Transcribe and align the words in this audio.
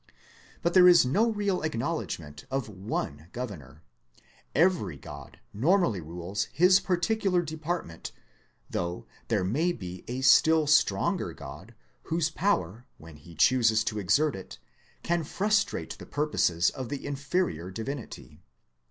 But 0.63 0.73
there 0.73 0.87
is 0.87 1.05
no 1.05 1.29
real 1.29 1.61
acknowledgment 1.61 2.45
of 2.49 2.67
one 2.67 3.27
Governor. 3.33 3.83
Every 4.55 4.97
God 4.97 5.39
normally 5.53 6.01
rules 6.01 6.45
his 6.45 6.79
particular 6.79 7.43
department 7.43 8.11
though 8.67 9.05
there 9.27 9.43
may 9.43 9.71
be 9.73 10.03
a 10.07 10.21
still 10.21 10.65
stronger 10.65 11.33
God 11.33 11.75
whose 12.05 12.31
power 12.31 12.87
when 12.97 13.15
he 13.17 13.35
chooses 13.35 13.83
to 13.83 13.99
exert 13.99 14.35
it 14.35 14.57
can 15.03 15.23
frustrate 15.23 15.95
the 15.99 16.07
purposes 16.07 16.71
of 16.71 16.89
the 16.89 17.05
inferior 17.05 17.69
divinity. 17.69 18.41